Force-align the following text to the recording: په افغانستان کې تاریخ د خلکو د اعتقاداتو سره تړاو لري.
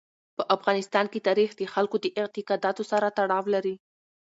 په 0.37 0.43
افغانستان 0.55 1.05
کې 1.11 1.25
تاریخ 1.27 1.49
د 1.55 1.61
خلکو 1.73 1.95
د 2.01 2.05
اعتقاداتو 2.19 2.83
سره 2.91 3.07
تړاو 3.17 3.45
لري. 3.55 3.75